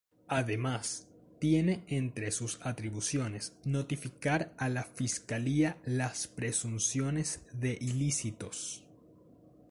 [0.29, 1.05] Además,
[1.37, 8.83] tiene entre sus atribuciones notificar a la Fiscalía las presunciones de ilícitos.